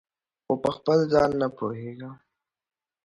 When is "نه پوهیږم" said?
1.41-2.15